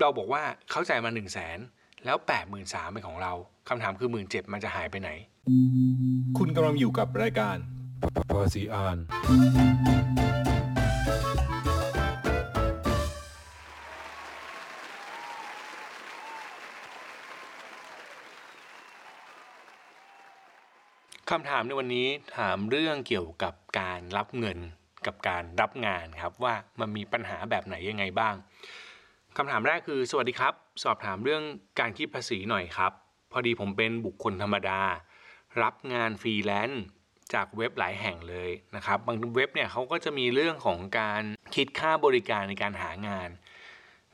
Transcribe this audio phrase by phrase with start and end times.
[0.00, 1.58] เราบอกว่าเข้าใจมา1นึ่งแสน
[2.04, 3.32] แล้ว8ปดหมื่นสามเป็นของเรา
[3.68, 5.10] คำถามคือหมื่นเจ็ดมันจะหายไปไหน
[6.38, 7.56] คุณกำลังอยู่กับรายการ
[8.32, 8.98] ภาษีอ่าน
[21.30, 24.58] คำถามในวันนี้ถามเรื่องเกี่ยวกับการรับเงิน
[25.06, 28.34] กับการรับงานครับว่ามันมีปัญหาแบบไหนยังไงบ้าง
[29.38, 30.54] คำถามแรกคือสวัสดีครับ
[30.84, 31.42] สอบถามเรื่อง
[31.80, 32.92] การคิดภาษีหน่อยครับ
[33.32, 34.80] พอดีผมเป็นบุคคลธรรมดา
[35.62, 36.84] รับงานฟรีแลนซ์
[37.34, 41.22] จากเว็บหลายแห่งเลยนะครับ บางเว็บเนี่ยเขาก็จะมีเรื่องของการ
[41.54, 43.28] คิดค่าบริการในการหางาน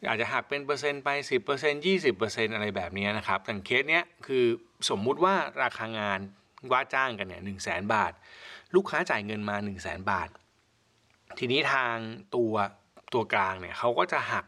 [0.09, 1.09] อาจจะหักเป็นเปอร์เซ็นต์ไป
[1.49, 4.45] 10% 20%อะไรแบบนี้นะครับแต่เคสเนี้ยคือ
[4.91, 6.21] สมมุติว่าราคางาน
[6.73, 8.13] ว่าจ้างกันเนี่ยหนึ่งแสนบาท
[8.75, 10.29] ลูกค้าจ่ายเงินมา 1 0 0 0 0แสนบาท
[11.39, 11.97] ทีนี้ทาง
[12.35, 12.55] ตัว
[13.13, 14.45] ตัวกลางเนี่ยเขาก็จะหัก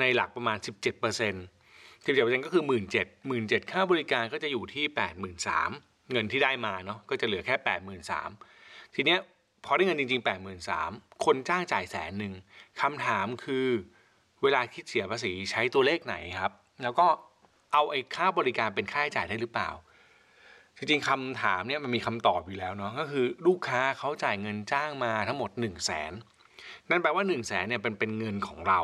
[0.00, 0.64] ในหลักประมาณ 17%
[2.04, 4.84] 17%ก็คือ 1 7 0 0 0 17,000 ค่าบริการก็จะอยู่ที่
[5.48, 7.54] 83,000 เงินที่ได้มาเนาะก็จะเหลือแค่
[8.24, 9.20] 83,000 ทีเนี้ย
[9.64, 10.26] พอได้เงินจริง ๆ
[10.72, 12.32] 83,000 คนจ้างจ่ายแสนหนึ่ง
[12.80, 13.66] คำถามคือ
[14.42, 17.06] เวลาคิดเสียภาษีใช้ตัวเลขไหนครับ แล้วก็
[17.72, 19.70] เอาไอ้ค่าบริการเป็นค่าใช้จ่ายได้หรือเปล่า
[20.76, 26.12] จริงๆคำถามเนี่ยมันมีคำตอบอยู่แล้วเนาะก็คือลูกค้าเขาจ่ายเงินจ้างมาทั้งหมด 1 0 0 0 0แสน
[26.90, 28.80] นั่นแปลว่า 1 0 0 0 0แสนเนี่ยเป็นเป็นเงินของเรา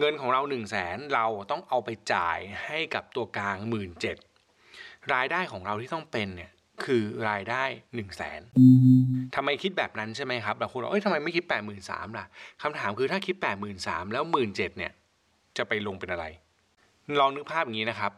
[0.00, 3.84] เงินของเรา 1 0 0 0 0แสนเราต้องเอาไปจ่ายให้กับตัวกลาง 1 7ื่
[4.16, 4.18] น
[5.14, 6.50] รายได้ของเราที่ต้องเป็นเนี่ย
[6.84, 8.40] คือรายได้1 0 0 0 0แสน
[9.34, 11.70] ทำไมคิดแบบนั้นใช่ไหมครับบางคนบอกเอ้ยทำไมไม่คิด 8 3 0 0
[12.02, 12.26] 0ล่ะ
[12.62, 14.92] คำถามคือถ้าคิด 8 3 0 0 0แล้ว 1 7ื่นเนี่ย
[15.56, 16.26] จะไปลงเป็นอะไร
[17.20, 18.12] ลองนึกภาพอย่างนี้นะครับ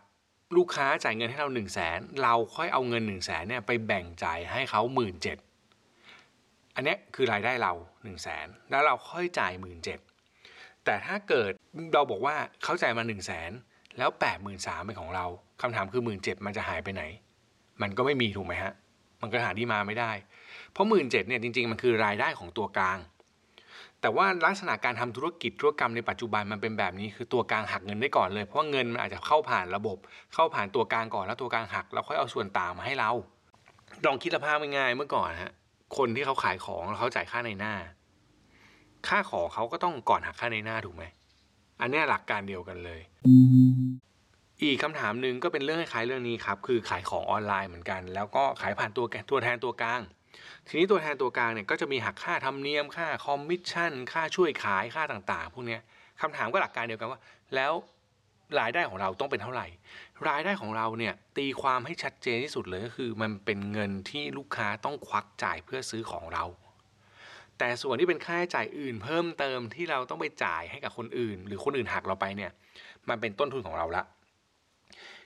[0.57, 5.39] ลูกค้าจ่ายเงินให้เรา1 0 0 0 0แสนเราค่อยเอาเงิน 1 0 0 0 0แสนเนี่ยไปแบ่งจ่ายให้เขา1 7ื่น
[6.75, 10.01] อันนี้คือรายได้เรา 1 0 0 0 0แสนแล้วเราค่อยจ่าย 1 7ื่น
[10.85, 11.51] แต่ถ้าเกิด
[11.95, 13.51] เราบอกว่าเข้าใจมา1 0 0 0 0แสน
[13.99, 15.27] แล้ว 8 3 0 0 0เป็นของเรา
[15.63, 17.03] คำถามคือ 1 7ื่นมันจะหายไปไหน
[17.83, 18.73] มันก็ไม่มีถูกไหมฮะ
[19.23, 20.13] มันก็หาที่มาไม่ได้
[20.73, 22.99] เพราะ 1 7ื่นเนี่ยจริง ๆ มันคือรายได้ของตัวกลาง
[24.01, 29.99] แต่ว่าลักษณะการทำธุรกิจธุรกรรมในปัจจุบันมันเป็นแบบนี้คือตัวกลางหักเงินได้ก่อนเลย เพราะว่าเงินมันอาจจะเข้าผ่านระบบ
[30.35, 33.11] เข้าผ่านตัวกลางก่อนแล้วตัวกลางหัก แล้วค่อยเอาส่วนต่างมาให้เรา
[34.07, 35.53] ลองคิดสภาพง่ายๆเมื่อก่อนฮะ
[35.97, 37.75] คนที่เขาขายของแล้วเขาจ่ายค่าในหน้า
[39.09, 41.05] ค่าของเขาก็ต้องก่อนหักค่าในหน้าถูกไหม
[41.81, 43.01] อันนี้หลักการเดียวกันเลย
[44.63, 50.01] อีกคำถามหนึ่งก็เป็นเรื่องคล้ายเรื่องนี้ครับ คือขายของออนไลน์เหมือนกัน แล้วก็ขายผ่านตัวแกตัวแทนตัวกลาง
[50.69, 55.79] ทีนี้ตัวแทนตัวกลางเนี่ยก็จะมีหักค่าธรรมเนียมค่าคอมมิชชั่น ค่าช่วยขายค่าต่างๆ พวกนี้
[56.21, 57.21] คำถามก็หลักการเดียวกันว่า
[57.55, 57.73] แล้ว
[58.59, 59.67] รายได้ของเราต้องเป็นเท่าไหร่
[60.29, 66.45] รายได้ของเราเนี่ยตีความให้ชัดเจนที่สุดเลยก็คือ มันเป็นเงินที่ลูกค้าต้องควักจ่ายเพื่อซื้อของเรา
[67.63, 72.53] แต่ส่วนที่เป็นค่าใช้จ่ายอื่น เพิ่มเติมที่เราต้องไปจ่ายให้กับคนอื่น หรือคนอื่นหักเราไปเนี่ย
[73.09, 74.03] มันเป็นต้นทุนของเราละ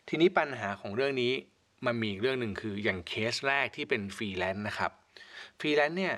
[0.09, 1.33] ทีนี้ปัญหาของเรื่องนี้
[1.87, 4.91] มันมีเรื่องหนึ่งคืออย่างเคสแรกที่เป็นฟรีแลนซ์นะครับ
[5.61, 6.15] ฟรีแลนซ์เนี่ย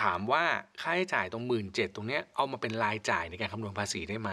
[0.00, 0.44] ถามว่า
[0.80, 4.30] ค่าใช้จ่ายตรงหมื่นเจ็ดตรงเนี้ยเอามาเป็นรายจ่ายในการคำนวณภาษีได้ไหม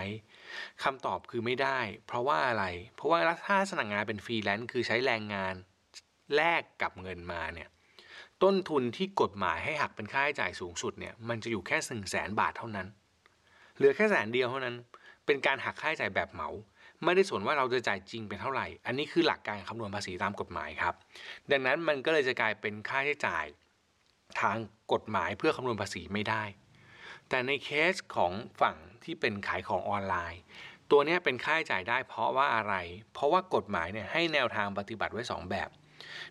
[0.83, 2.65] คำตอบคือไม่ได้ เพราะว่าอะไร
[2.95, 5.53] เพราะว่าถ้าลักษณะงานเป็นฟรีแลนซ์คือใช้แรงงาน
[6.35, 7.69] แลกกับเงินมาเนี่ย
[8.43, 12.87] ต้นทุนที่กฎหมายให้หักเป็นค่าใช้จ่ายสูงสุดเนี่ยมันจะอยู่แค่หนึ่งแสนบาทเท่านั้น
[13.75, 14.75] เหลือแค่แสนเดียวเท่านั้น
[15.25, 16.49] เป็นการหักค่าใช้จ่ายแบบเหมา
[17.03, 20.93] ไม่ได้สนว่าเราจะจ่ายจริงเป็นเท่าไหร่ อันนี้คือหลักการคำนวณภาษีตามกฎหมายครับ
[21.51, 23.45] ดังนั้นมันก็เลยจะกลายเป็นค่าใช้จ่าย
[24.41, 24.57] ทาง
[24.93, 26.43] กฎหมายเพื่อคำนวณภาษีไม่ได้
[27.29, 30.41] แต่ในเคสของฝั่งที่เป็นขายของออนไลน์
[30.91, 32.75] ตัวนี้เป็นค่าใช้จ่ายได้เพราะว่าอะไร
[33.13, 35.69] เพราะว่ากฎหมายเนี่ยให้แนวทางปฏิบัติไว้ 2 แบบ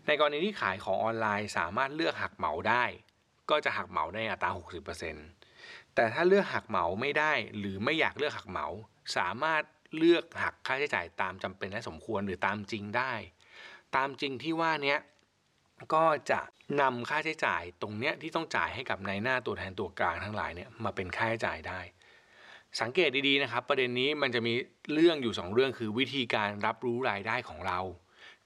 [0.07, 2.83] ในกรณีที่ขายของออนไลน์สามารถเลือกหักเหมาได้
[3.49, 4.49] ก็จะหักเหมาในอัตรา
[5.19, 8.67] 60%แต่ถ้าเลือกหักเหมาไม่ได้หรือไม่อยากเลือกหักเหมา
[9.17, 9.63] สามารถ
[9.97, 13.13] เลือกหักค่าใช้จ่ายตามจำเป็นและสมควรหรือตามจริงได้
[13.95, 14.99] ตามจริงที่ว่าเนี้ย
[15.93, 16.41] ก็จะ
[16.81, 21.79] นำค่าใช้จ่ายตรงเนี้ยที่ต้องจ่ายให้กับนายหน้าตัวแทนตัวกลางทั้งหลายเนี่ยมาเป็นค่าใช้จ่ายได้
[22.81, 24.53] สังเกตดีๆนะครับ ประเด็นนี้มันจะมี
[24.93, 27.79] เรื่องอยู่ 2 เรื่องคือวิธีการรับรู้รายได้ของเรา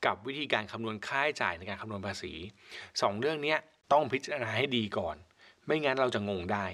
[0.05, 2.33] กับวิธีการคำนวณค่าใช้จ่ายในการคำนวณภาษี
[2.77, 3.55] 2 เรื่องนี้
[3.93, 5.15] ต้องพิจารณาให้ดีก่อน
[5.65, 6.65] ไม่งั้นเราจะงงได้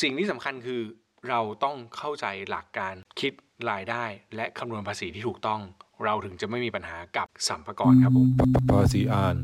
[0.00, 0.82] สิ่งที่สำคัญคือ
[1.28, 3.32] เราต้องเข้าใจหลักการคิด
[3.70, 4.04] รายได้
[4.36, 5.60] และคำนวณภาษีที่ถูกต้อง
[6.04, 8.28] เราถึงจะไม่มีปัญหากับสัมภาระครับผม
[8.70, 9.36] ภาษีอ่าน